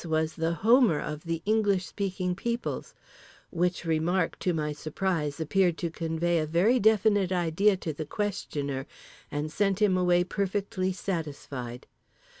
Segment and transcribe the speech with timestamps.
[0.03, 6.39] was the Homer of the English speaking peoples—which remark, to my surprise, appeared to convey
[6.39, 8.87] a very definite idea to the questioner
[9.29, 11.85] and sent him away perfectly satisfied.